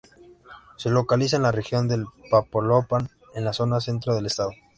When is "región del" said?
1.51-2.07